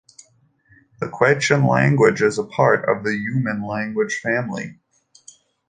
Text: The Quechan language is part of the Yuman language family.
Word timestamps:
The 0.99 1.05
Quechan 1.05 1.69
language 1.69 2.23
is 2.23 2.39
part 2.51 2.89
of 2.89 3.03
the 3.03 3.11
Yuman 3.11 3.63
language 3.69 4.15
family. 4.19 4.79